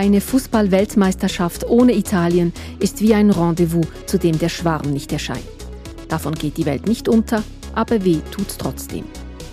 Eine 0.00 0.22
Fußball-Weltmeisterschaft 0.22 1.68
ohne 1.68 1.94
Italien 1.94 2.54
ist 2.78 3.02
wie 3.02 3.12
ein 3.12 3.28
Rendezvous, 3.28 3.86
zu 4.06 4.18
dem 4.18 4.38
der 4.38 4.48
Schwarm 4.48 4.90
nicht 4.90 5.12
erscheint. 5.12 5.44
Davon 6.08 6.34
geht 6.34 6.56
die 6.56 6.64
Welt 6.64 6.86
nicht 6.86 7.06
unter, 7.06 7.42
aber 7.74 8.02
weh 8.02 8.20
tut's 8.30 8.56
trotzdem. 8.56 9.04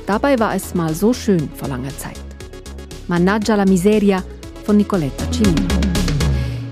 Dabei 0.05 0.39
war 0.39 0.55
es 0.55 0.73
mal 0.73 0.95
so 0.95 1.11
schön 1.11 1.49
vor 1.53 1.67
langer 1.67 1.91
Zeit. 1.97 2.21
Mannaggia 3.09 3.55
la 3.55 3.65
miseria 3.65 4.23
von 4.63 4.77
Nicoletta 4.77 5.25
Cimino. 5.33 5.67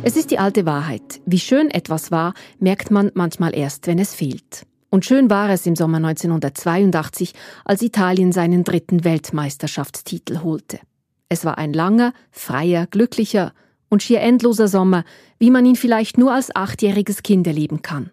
Es 0.04 0.16
ist 0.16 0.32
die 0.32 0.40
alte 0.40 0.66
Wahrheit. 0.66 1.20
Wie 1.26 1.40
schön 1.40 1.70
etwas 1.70 2.12
war, 2.12 2.34
merkt 2.60 2.92
man 2.92 3.12
manchmal 3.14 3.54
erst, 3.54 3.88
wenn 3.88 4.00
es 4.00 4.16
fehlt. 4.16 4.66
Und 4.90 5.04
schön 5.04 5.30
war 5.30 5.50
es 5.50 5.66
im 5.66 5.76
Sommer 5.76 5.98
1982, 5.98 7.34
als 7.66 7.82
Italien 7.82 8.32
seinen 8.32 8.64
dritten 8.64 9.04
Weltmeisterschaftstitel 9.04 10.44
holte. 10.44 10.80
Es 11.28 11.44
war 11.44 11.58
ein 11.58 11.74
langer, 11.74 12.14
freier, 12.32 12.88
glücklicher, 12.88 13.52
und 13.90 14.04
schier 14.04 14.22
endloser 14.22 14.68
Sommer, 14.68 15.04
wie 15.40 15.52
man 15.52 15.66
ihn 15.66 15.76
vielleicht 15.76 16.18
nur 16.18 16.34
als 16.34 16.56
achtjähriges 16.56 17.24
Kind 17.24 17.48
erleben 17.48 17.82
kann. 17.82 18.12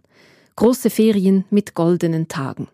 Große 0.56 0.90
Ferien 0.90 1.44
mit 1.50 1.74
goldenen 1.74 2.28
Tagen. 2.28 2.68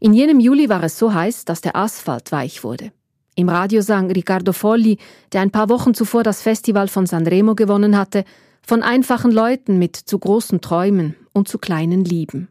In 0.00 0.12
jenem 0.12 0.40
Juli 0.40 0.68
war 0.68 0.82
es 0.82 0.98
so 0.98 1.12
heiß, 1.12 1.44
dass 1.44 1.60
der 1.60 1.76
Asphalt 1.76 2.32
weich 2.32 2.64
wurde. 2.64 2.92
Im 3.34 3.48
Radio 3.48 3.80
sang 3.80 4.10
Riccardo 4.10 4.52
Folli, 4.52 4.98
der 5.32 5.40
ein 5.40 5.50
paar 5.50 5.68
Wochen 5.68 5.94
zuvor 5.94 6.22
das 6.22 6.42
Festival 6.42 6.88
von 6.88 7.06
Sanremo 7.06 7.54
gewonnen 7.54 7.96
hatte, 7.96 8.24
von 8.64 8.82
einfachen 8.82 9.30
Leuten 9.30 9.78
mit 9.78 9.96
zu 9.96 10.18
großen 10.18 10.60
Träumen 10.60 11.16
und 11.32 11.48
zu 11.48 11.58
kleinen 11.58 12.04
Lieben. 12.04 12.48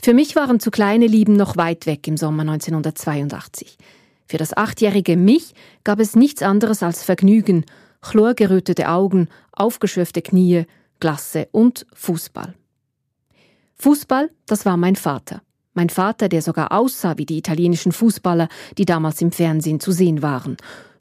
Für 0.00 0.14
mich 0.14 0.36
waren 0.36 0.60
zu 0.60 0.70
kleine 0.70 1.06
Lieben 1.06 1.34
noch 1.34 1.56
weit 1.56 1.86
weg 1.86 2.06
im 2.06 2.16
Sommer 2.16 2.42
1982. 2.42 3.76
Für 4.28 4.38
das 4.38 4.56
achtjährige 4.56 5.16
mich 5.16 5.54
gab 5.84 6.00
es 6.00 6.16
nichts 6.16 6.42
anderes 6.42 6.82
als 6.82 7.02
Vergnügen 7.02 7.64
chlorgerötete 8.10 8.88
Augen, 8.88 9.28
aufgeschürfte 9.52 10.22
Knie, 10.22 10.66
Glasse 11.00 11.48
und 11.50 11.86
Fußball. 11.92 12.54
Fußball, 13.74 14.30
das 14.46 14.64
war 14.64 14.76
mein 14.76 14.96
Vater. 14.96 15.42
Mein 15.74 15.90
Vater, 15.90 16.28
der 16.28 16.40
sogar 16.40 16.72
aussah 16.72 17.18
wie 17.18 17.26
die 17.26 17.36
italienischen 17.36 17.92
Fußballer, 17.92 18.48
die 18.78 18.86
damals 18.86 19.20
im 19.20 19.32
Fernsehen 19.32 19.80
zu 19.80 19.92
sehen 19.92 20.22
waren. 20.22 20.56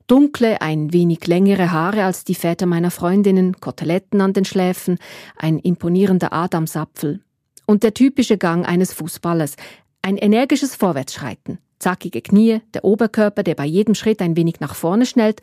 Dunkle, 0.08 0.62
ein 0.62 0.92
wenig 0.94 1.26
längere 1.28 1.72
Haare 1.72 2.04
als 2.04 2.26
die 2.26 2.36
Väter 2.36 2.66
meiner 2.66 2.92
Freundinnen, 2.92 3.60
Koteletten 3.60 4.20
an 4.20 4.34
den 4.34 4.46
Schläfen, 4.46 4.98
ein 5.38 5.60
imponierender 5.60 6.34
Adamsapfel. 6.34 7.22
Und 7.66 7.84
der 7.84 7.94
typische 7.94 8.38
Gang 8.38 8.68
eines 8.68 8.94
Fußballers, 8.94 9.56
ein 10.02 10.18
energisches 10.18 10.76
Vorwärtsschreiten, 10.76 11.60
zackige 11.80 12.22
Knie, 12.22 12.62
der 12.74 12.84
Oberkörper, 12.84 13.44
der 13.44 13.56
bei 13.56 13.66
jedem 13.66 13.96
Schritt 13.96 14.22
ein 14.22 14.36
wenig 14.36 14.60
nach 14.60 14.76
vorne 14.76 15.06
schnellt 15.06 15.42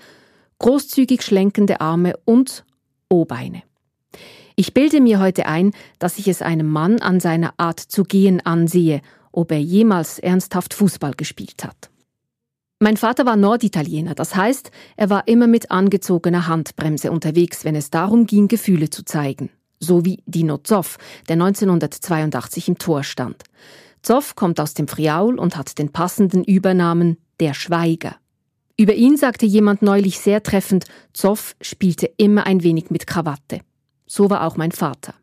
großzügig 0.62 1.22
schlenkende 1.22 1.82
Arme 1.82 2.14
und 2.24 2.64
O-Beine. 3.10 3.62
Ich 4.56 4.72
bilde 4.72 5.00
mir 5.00 5.20
heute 5.20 5.46
ein, 5.46 5.72
dass 5.98 6.18
ich 6.18 6.28
es 6.28 6.40
einem 6.40 6.68
Mann 6.68 7.00
an 7.00 7.20
seiner 7.20 7.54
Art 7.58 7.80
zu 7.80 8.04
gehen 8.04 8.40
ansehe, 8.40 9.02
ob 9.32 9.50
er 9.50 9.60
jemals 9.60 10.18
ernsthaft 10.18 10.72
Fußball 10.72 11.12
gespielt 11.12 11.64
hat. 11.64 11.90
Mein 12.78 12.96
Vater 12.96 13.26
war 13.26 13.36
Norditaliener, 13.36 14.14
das 14.14 14.34
heißt, 14.34 14.70
er 14.96 15.10
war 15.10 15.28
immer 15.28 15.46
mit 15.46 15.70
angezogener 15.70 16.48
Handbremse 16.48 17.10
unterwegs, 17.10 17.64
wenn 17.64 17.76
es 17.76 17.90
darum 17.90 18.26
ging, 18.26 18.48
Gefühle 18.48 18.90
zu 18.90 19.04
zeigen. 19.04 19.50
So 19.78 20.04
wie 20.04 20.22
Dino 20.26 20.58
Zoff, 20.58 20.98
der 21.28 21.34
1982 21.34 22.68
im 22.68 22.78
Tor 22.78 23.02
stand. 23.02 23.42
Zoff 24.02 24.36
kommt 24.36 24.60
aus 24.60 24.74
dem 24.74 24.88
Friaul 24.88 25.38
und 25.38 25.56
hat 25.56 25.78
den 25.78 25.90
passenden 25.90 26.44
Übernamen 26.44 27.18
der 27.40 27.54
Schweiger. 27.54 28.16
Über 28.76 28.94
ihn 28.94 29.16
sagte 29.16 29.46
jemand 29.46 29.82
neulich 29.82 30.18
sehr 30.18 30.42
treffend, 30.42 30.86
Zoff 31.12 31.54
spielte 31.60 32.10
immer 32.16 32.46
ein 32.46 32.62
wenig 32.62 32.90
mit 32.90 33.06
Krawatte. 33.06 33.60
So 34.06 34.30
war 34.30 34.46
auch 34.46 34.56
mein 34.56 34.72
Vater. 34.72 35.14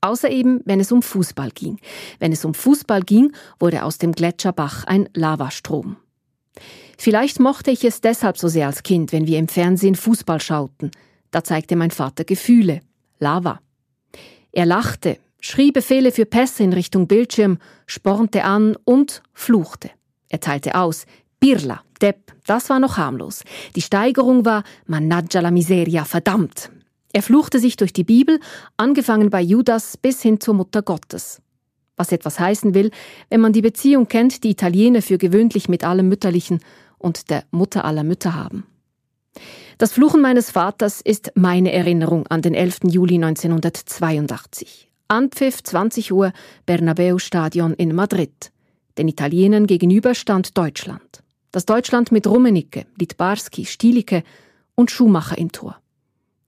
Außer 0.00 0.30
eben, 0.30 0.60
wenn 0.64 0.80
es 0.80 0.90
um 0.90 1.00
Fußball 1.00 1.50
ging. 1.50 1.78
Wenn 2.18 2.32
es 2.32 2.44
um 2.44 2.54
Fußball 2.54 3.02
ging, 3.02 3.32
wurde 3.58 3.84
aus 3.84 3.98
dem 3.98 4.12
Gletscherbach 4.12 4.84
ein 4.84 5.08
Lavastrom. 5.14 5.96
Vielleicht 6.98 7.40
mochte 7.40 7.70
ich 7.70 7.84
es 7.84 8.00
deshalb 8.00 8.36
so 8.36 8.48
sehr 8.48 8.66
als 8.66 8.82
Kind, 8.82 9.12
wenn 9.12 9.26
wir 9.26 9.38
im 9.38 9.48
Fernsehen 9.48 9.94
Fußball 9.94 10.40
schauten. 10.40 10.90
Da 11.30 11.44
zeigte 11.44 11.76
mein 11.76 11.90
Vater 11.90 12.24
Gefühle. 12.24 12.80
Lava. 13.18 13.60
Er 14.50 14.66
lachte, 14.66 15.18
schrie 15.40 15.72
Befehle 15.72 16.12
für 16.12 16.26
Pässe 16.26 16.62
in 16.62 16.72
Richtung 16.72 17.06
Bildschirm, 17.06 17.58
spornte 17.86 18.44
an 18.44 18.76
und 18.84 19.22
fluchte. 19.32 19.90
Er 20.28 20.40
teilte 20.40 20.74
aus, 20.74 21.06
Pirla, 21.42 21.82
Depp, 22.00 22.32
das 22.46 22.70
war 22.70 22.78
noch 22.78 22.98
harmlos. 22.98 23.42
Die 23.74 23.82
Steigerung 23.82 24.44
war 24.44 24.62
Managgia 24.86 25.40
la 25.40 25.50
miseria, 25.50 26.04
verdammt. 26.04 26.70
Er 27.12 27.20
fluchte 27.20 27.58
sich 27.58 27.74
durch 27.74 27.92
die 27.92 28.04
Bibel, 28.04 28.38
angefangen 28.76 29.28
bei 29.28 29.40
Judas 29.40 29.96
bis 29.96 30.22
hin 30.22 30.38
zur 30.38 30.54
Mutter 30.54 30.82
Gottes. 30.82 31.42
Was 31.96 32.12
etwas 32.12 32.38
heißen 32.38 32.74
will, 32.74 32.92
wenn 33.28 33.40
man 33.40 33.52
die 33.52 33.60
Beziehung 33.60 34.06
kennt, 34.06 34.44
die 34.44 34.50
Italiener 34.50 35.02
für 35.02 35.18
gewöhnlich 35.18 35.68
mit 35.68 35.82
allem 35.82 36.08
Mütterlichen 36.08 36.60
und 36.96 37.28
der 37.28 37.42
Mutter 37.50 37.84
aller 37.84 38.04
Mütter 38.04 38.36
haben. 38.36 38.64
Das 39.78 39.94
Fluchen 39.94 40.20
meines 40.20 40.52
Vaters 40.52 41.00
ist 41.00 41.32
meine 41.34 41.72
Erinnerung 41.72 42.28
an 42.28 42.42
den 42.42 42.54
11. 42.54 42.82
Juli 42.84 43.16
1982. 43.16 44.88
Anpfiff 45.08 45.60
20 45.64 46.12
Uhr 46.12 46.32
Bernabeu 46.66 47.18
Stadion 47.18 47.74
in 47.74 47.96
Madrid. 47.96 48.52
Den 48.96 49.08
Italienern 49.08 49.66
gegenüber 49.66 50.14
stand 50.14 50.56
Deutschland. 50.56 51.21
Das 51.52 51.66
Deutschland 51.66 52.10
mit 52.10 52.26
Rummenigge, 52.26 52.86
Litbarski, 52.98 53.66
Stielicke 53.66 54.22
und 54.74 54.90
Schumacher 54.90 55.36
im 55.36 55.52
Tor. 55.52 55.76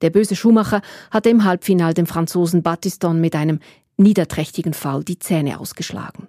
Der 0.00 0.09
böse 0.09 0.34
Schumacher 0.34 0.81
hatte 1.10 1.28
im 1.28 1.44
Halbfinal 1.44 1.92
dem 1.92 2.06
Franzosen 2.06 2.62
Battiston 2.62 3.20
mit 3.20 3.37
einem 3.37 3.60
niederträchtigen 3.98 4.72
Foul 4.72 5.04
die 5.04 5.19
Zähne 5.19 5.60
ausgeschlagen. 5.60 6.28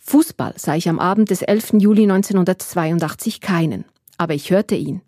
Fußball 0.00 0.54
sah 0.56 0.76
ich 0.76 0.88
am 0.88 1.00
Abend 1.00 1.30
des 1.30 1.42
11. 1.42 1.74
Juli 1.78 2.04
1982 2.04 3.40
keinen, 3.40 3.84
aber 4.16 4.34
ich 4.34 4.50
hörte 4.52 4.76
ihn. 4.76 5.02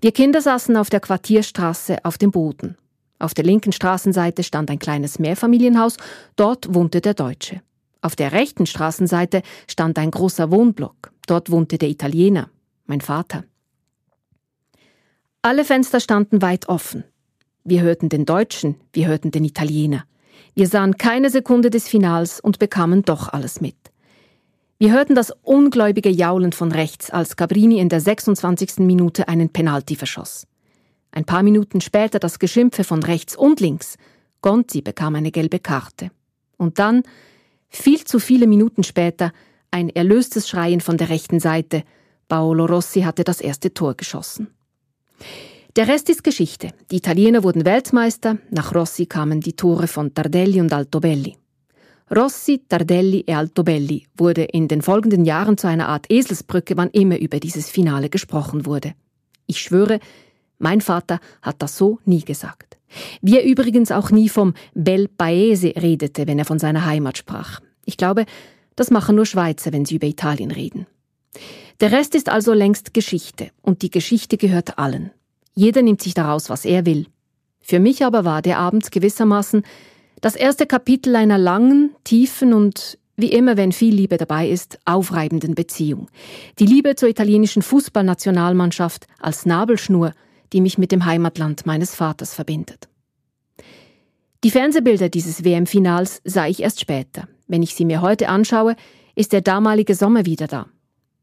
Wir 0.00 0.12
Kinder 0.12 0.40
saßen 0.40 0.76
auf 0.76 0.90
der 0.90 1.00
Quartierstraße 1.00 2.04
auf 2.04 2.16
dem 2.16 2.30
Boden. 2.30 2.76
Auf 3.18 3.34
der 3.34 3.44
linken 3.44 3.72
Straßenseite 3.72 4.44
stand 4.44 4.70
ein 4.70 4.78
kleines 4.78 5.18
Mehrfamilienhaus, 5.18 5.96
dort 6.36 6.72
wohnte 6.72 7.00
der 7.00 7.14
Deutsche. 7.14 7.60
Auf 8.00 8.16
der 8.16 8.32
rechten 8.32 8.66
Straßenseite 8.66 9.42
stand 9.66 9.98
ein 9.98 10.10
großer 10.10 10.50
Wohnblock. 10.50 11.12
Dort 11.26 11.50
wohnte 11.50 11.78
der 11.78 11.88
Italiener, 11.88 12.48
mein 12.86 13.00
Vater. 13.00 13.44
Alle 15.42 15.64
Fenster 15.64 16.00
standen 16.00 16.42
weit 16.42 16.68
offen. 16.68 17.04
Wir 17.64 17.82
hörten 17.82 18.08
den 18.08 18.24
Deutschen, 18.24 18.76
wir 18.92 19.08
hörten 19.08 19.30
den 19.30 19.44
Italiener. 19.44 20.04
Wir 20.54 20.68
sahen 20.68 20.96
keine 20.96 21.30
Sekunde 21.30 21.70
des 21.70 21.88
Finals 21.88 22.40
und 22.40 22.58
bekamen 22.58 23.02
doch 23.02 23.28
alles 23.28 23.60
mit. 23.60 23.76
Wir 24.78 24.92
hörten 24.92 25.14
das 25.14 25.32
ungläubige 25.42 26.08
Jaulen 26.08 26.52
von 26.52 26.70
rechts, 26.70 27.10
als 27.10 27.36
Cabrini 27.36 27.80
in 27.80 27.88
der 27.88 28.00
26. 28.00 28.78
Minute 28.78 29.28
einen 29.28 29.50
Penalty 29.50 29.96
verschoss. 29.96 30.46
Ein 31.10 31.24
paar 31.24 31.42
Minuten 31.42 31.80
später 31.80 32.18
das 32.18 32.38
Geschimpfe 32.38 32.84
von 32.84 33.02
rechts 33.02 33.36
und 33.36 33.60
links. 33.60 33.96
Gonzi 34.40 34.82
bekam 34.82 35.16
eine 35.16 35.32
gelbe 35.32 35.58
Karte. 35.58 36.10
Und 36.56 36.78
dann 36.78 37.02
viel 37.68 38.04
zu 38.04 38.18
viele 38.18 38.46
Minuten 38.46 38.82
später 38.82 39.32
ein 39.70 39.88
erlöstes 39.90 40.48
Schreien 40.48 40.80
von 40.80 40.96
der 40.96 41.08
rechten 41.08 41.40
Seite. 41.40 41.84
Paolo 42.28 42.66
Rossi 42.66 43.02
hatte 43.02 43.24
das 43.24 43.40
erste 43.40 43.72
Tor 43.72 43.94
geschossen. 43.94 44.48
Der 45.76 45.88
Rest 45.88 46.10
ist 46.10 46.24
Geschichte. 46.24 46.70
Die 46.90 46.96
Italiener 46.96 47.44
wurden 47.44 47.64
Weltmeister, 47.64 48.38
nach 48.50 48.74
Rossi 48.74 49.06
kamen 49.06 49.40
die 49.40 49.54
Tore 49.54 49.86
von 49.86 50.12
Tardelli 50.12 50.60
und 50.60 50.72
Altobelli. 50.72 51.36
Rossi, 52.14 52.62
Tardelli 52.66 53.24
e 53.26 53.34
Altobelli 53.34 54.06
wurde 54.16 54.44
in 54.44 54.66
den 54.66 54.80
folgenden 54.80 55.26
Jahren 55.26 55.58
zu 55.58 55.68
einer 55.68 55.88
Art 55.88 56.06
Eselsbrücke, 56.10 56.76
wann 56.76 56.88
immer 56.90 57.18
über 57.18 57.38
dieses 57.38 57.68
Finale 57.68 58.08
gesprochen 58.08 58.64
wurde. 58.64 58.94
Ich 59.46 59.60
schwöre, 59.60 60.00
mein 60.58 60.80
Vater 60.80 61.20
hat 61.42 61.62
das 61.62 61.76
so 61.76 61.98
nie 62.06 62.24
gesagt. 62.24 62.77
Wie 63.20 63.36
er 63.36 63.44
übrigens 63.44 63.92
auch 63.92 64.10
nie 64.10 64.28
vom 64.28 64.54
Bel 64.74 65.08
Paese 65.08 65.74
redete, 65.76 66.26
wenn 66.26 66.38
er 66.38 66.44
von 66.44 66.58
seiner 66.58 66.86
Heimat 66.86 67.18
sprach. 67.18 67.60
Ich 67.84 67.96
glaube, 67.96 68.26
das 68.76 68.90
machen 68.90 69.16
nur 69.16 69.26
Schweizer, 69.26 69.72
wenn 69.72 69.84
sie 69.84 69.96
über 69.96 70.06
Italien 70.06 70.50
reden. 70.50 70.86
Der 71.80 71.92
Rest 71.92 72.14
ist 72.14 72.28
also 72.28 72.52
längst 72.52 72.94
Geschichte, 72.94 73.50
und 73.62 73.82
die 73.82 73.90
Geschichte 73.90 74.36
gehört 74.36 74.78
allen. 74.78 75.10
Jeder 75.54 75.82
nimmt 75.82 76.02
sich 76.02 76.14
daraus, 76.14 76.50
was 76.50 76.64
er 76.64 76.86
will. 76.86 77.06
Für 77.60 77.80
mich 77.80 78.04
aber 78.04 78.24
war 78.24 78.42
der 78.42 78.58
Abend 78.58 78.90
gewissermaßen 78.90 79.62
Das 80.20 80.34
erste 80.34 80.66
Kapitel 80.66 81.14
einer 81.14 81.38
langen, 81.38 81.94
tiefen 82.02 82.52
und 82.52 82.98
wie 83.16 83.32
immer, 83.32 83.56
wenn 83.56 83.72
viel 83.72 83.94
Liebe 83.94 84.16
dabei 84.16 84.48
ist, 84.48 84.78
aufreibenden 84.84 85.54
Beziehung. 85.54 86.08
Die 86.58 86.66
Liebe 86.66 86.94
zur 86.94 87.08
italienischen 87.08 87.62
Fußballnationalmannschaft 87.62 89.06
als 89.18 89.44
Nabelschnur, 89.44 90.12
die 90.52 90.60
mich 90.60 90.78
mit 90.78 90.92
dem 90.92 91.04
Heimatland 91.04 91.66
meines 91.66 91.94
Vaters 91.94 92.34
verbindet. 92.34 92.88
Die 94.44 94.50
Fernsehbilder 94.50 95.08
dieses 95.08 95.44
WM-Finals 95.44 96.20
sah 96.24 96.46
ich 96.46 96.62
erst 96.62 96.80
später. 96.80 97.28
Wenn 97.48 97.62
ich 97.62 97.74
sie 97.74 97.84
mir 97.84 98.02
heute 98.02 98.28
anschaue, 98.28 98.76
ist 99.16 99.32
der 99.32 99.40
damalige 99.40 99.94
Sommer 99.94 100.26
wieder 100.26 100.46
da. 100.46 100.66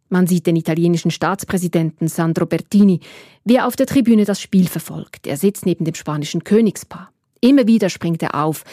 Man 0.10 0.27
sieht 0.27 0.45
den 0.48 0.56
italienischen 0.56 1.12
Staatspräsidenten 1.12 2.07
Sandro 2.07 2.45
Bertini, 2.45 3.00
wie 3.44 3.56
er 3.56 3.68
auf 3.68 3.75
der 3.75 3.86
Tribüne 3.86 4.25
das 4.25 4.42
Spiel 4.42 4.68
verfolgt. 4.68 5.27
Er 5.27 5.38
sitzt 5.38 5.66
neben 5.66 5.86
dem 5.86 5.95
spanischen 5.95 6.44
Königspaar. 6.44 7.12
Immer 7.42 7.68
wieder 7.68 7.89
springt 7.89 8.22
er 8.22 8.36
auf. 8.36 8.63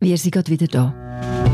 Wir 0.00 0.18
sind 0.18 0.32
gerade 0.32 0.50
wieder 0.50 0.66
da. 0.66 1.53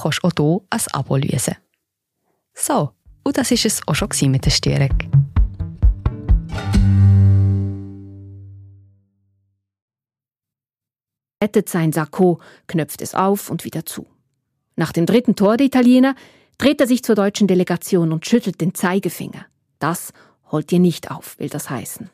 kannst 0.00 0.22
du 0.22 0.28
auch 0.28 0.32
hier 0.36 0.60
ein 0.70 0.92
Abo 0.92 1.16
lösen. 1.16 1.56
So, 2.54 2.92
und 3.24 3.36
das 3.36 3.50
war 3.50 3.64
es 3.64 3.80
auch 3.86 3.94
schon 3.94 4.30
mit 4.30 4.44
der 4.44 4.50
Störung. 4.50 5.26
rettet 11.46 11.68
sein 11.68 11.92
Sakko, 11.92 12.40
knöpft 12.66 13.00
es 13.02 13.14
auf 13.14 13.50
und 13.50 13.64
wieder 13.64 13.86
zu. 13.86 14.06
Nach 14.74 14.92
dem 14.92 15.06
dritten 15.06 15.36
Tor 15.36 15.56
der 15.56 15.66
Italiener 15.66 16.14
dreht 16.58 16.80
er 16.80 16.86
sich 16.86 17.04
zur 17.04 17.14
deutschen 17.14 17.46
Delegation 17.46 18.12
und 18.12 18.26
schüttelt 18.26 18.60
den 18.60 18.74
Zeigefinger. 18.74 19.46
Das 19.78 20.12
holt 20.50 20.72
ihr 20.72 20.80
nicht 20.80 21.10
auf, 21.10 21.38
will 21.38 21.48
das 21.48 21.70
heißen. 21.70 22.10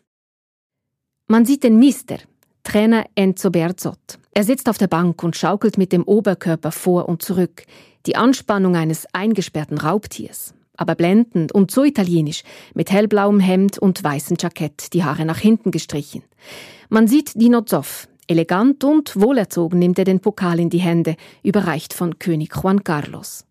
Man 1.28 1.46
sieht 1.46 1.64
den 1.64 1.78
Mister, 1.78 2.18
Trainer 2.62 3.06
Enzo 3.14 3.50
Berzot. 3.50 4.18
Er 4.34 4.44
sitzt 4.44 4.68
auf 4.70 4.78
der 4.78 4.86
Bank 4.86 5.22
und 5.22 5.36
schaukelt 5.36 5.76
mit 5.76 5.92
dem 5.92 6.04
Oberkörper 6.04 6.72
vor 6.72 7.08
und 7.08 7.22
zurück. 7.22 7.64
Die 8.06 8.16
Anspannung 8.16 8.76
eines 8.76 9.06
eingesperrten 9.12 9.76
Raubtiers. 9.76 10.54
Aber 10.74 10.94
blendend 10.94 11.52
und 11.52 11.70
so 11.70 11.84
italienisch, 11.84 12.42
mit 12.74 12.90
hellblauem 12.90 13.40
Hemd 13.40 13.78
und 13.78 14.02
weißem 14.02 14.38
Jackett, 14.40 14.94
die 14.94 15.04
Haare 15.04 15.26
nach 15.26 15.38
hinten 15.38 15.70
gestrichen. 15.70 16.22
Man 16.88 17.06
sieht 17.06 17.38
Dino 17.40 17.60
Zoff, 17.60 18.08
Elegant 18.26 18.82
und 18.84 19.20
wohlerzogen 19.20 19.78
nimmt 19.78 19.98
er 19.98 20.06
den 20.06 20.20
Pokal 20.20 20.58
in 20.60 20.70
die 20.70 20.78
Hände, 20.78 21.16
überreicht 21.42 21.92
von 21.92 22.18
König 22.18 22.54
Juan 22.56 22.82
Carlos. 22.82 23.44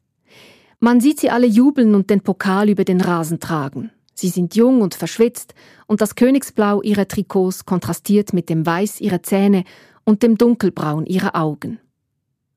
Man 0.79 0.99
sieht 0.99 1.19
sie 1.19 1.29
alle 1.29 1.45
jubeln 1.45 1.93
und 1.93 2.09
den 2.09 2.21
Pokal 2.21 2.69
über 2.69 2.85
den 2.85 3.01
Rasen 3.01 3.39
tragen. 3.39 3.91
Sie 4.15 4.29
sind 4.29 4.55
jung 4.55 4.81
und 4.81 4.95
verschwitzt, 4.95 5.53
und 5.87 6.01
das 6.01 6.15
Königsblau 6.15 6.81
ihrer 6.81 7.07
Trikots 7.07 7.65
kontrastiert 7.65 8.33
mit 8.33 8.49
dem 8.49 8.65
Weiß 8.65 9.01
ihrer 9.01 9.21
Zähne 9.21 9.63
und 10.03 10.23
dem 10.23 10.37
Dunkelbraun 10.37 11.05
ihrer 11.05 11.35
Augen. 11.35 11.79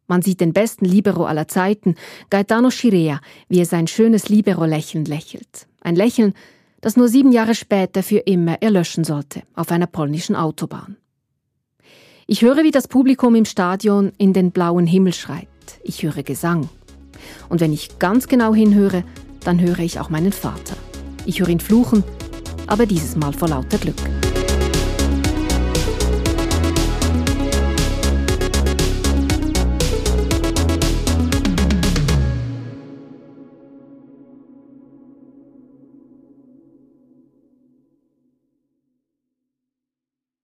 Man 0.07 0.23
sieht 0.23 0.41
den 0.41 0.53
besten 0.53 0.85
Libero 0.85 1.25
aller 1.25 1.49
Zeiten, 1.49 1.95
Gaetano 2.31 2.71
Schirea, 2.71 3.21
wie 3.49 3.61
er 3.61 3.67
sein 3.67 3.87
schönes 3.87 4.29
Libero-Lächeln 4.29 5.07
lächelt. 5.07 5.67
Ein 5.81 5.97
Lächeln, 5.97 6.35
das 6.81 6.97
nur 6.97 7.09
sieben 7.09 7.33
Jahre 7.33 7.55
später 7.55 8.03
für 8.03 8.19
immer 8.19 8.61
erlöschen 8.61 9.05
sollte, 9.05 9.43
auf 9.55 9.71
einer 9.71 9.87
polnischen 9.87 10.37
Autobahn. 10.37 10.97
Ich 12.27 12.43
höre, 12.43 12.63
wie 12.63 12.71
das 12.71 12.89
Publikum 12.89 13.35
im 13.35 13.45
Stadion 13.45 14.13
in 14.19 14.33
den 14.33 14.51
blauen 14.51 14.87
Himmel 14.87 15.15
schreit. 15.15 15.49
Ich 15.83 16.03
höre 16.03 16.23
Gesang. 16.23 16.69
Und 17.49 17.61
wenn 17.61 17.73
ich 17.73 17.99
ganz 17.99 18.29
genau 18.29 18.55
hinhöre, 18.55 19.05
dann 19.45 19.61
höre 19.61 19.81
ich 19.81 20.01
auch 20.01 20.11
meinen 20.11 20.33
Vater. 20.33 20.77
Ich 21.27 21.41
höre 21.41 21.49
ihn 21.49 21.61
fluchen, 21.61 22.05
aber 22.67 22.87
dieses 22.87 23.17
Mal 23.17 23.33
vor 23.33 23.49
lauter 23.49 23.79
Glück. 23.79 23.97